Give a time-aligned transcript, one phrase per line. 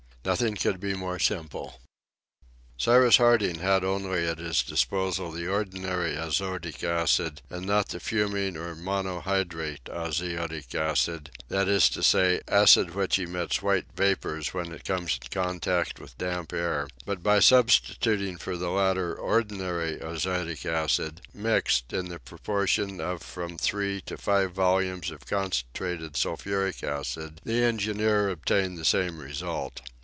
[0.23, 1.81] Nothing could be more simple.
[2.77, 8.55] Cyrus Harding had only at his disposal the ordinary azotic acid and not the fuming
[8.55, 14.85] or monohydrate azotic acid, that is to say, acid which emits white vapors when it
[14.85, 21.21] comes in contact with damp air; but by substituting for the latter ordinary azotic acid,
[21.33, 27.63] mixed, in the proportion of from three to five volumes of concentrated sulphuric acid, the
[27.63, 29.81] engineer obtained the same result.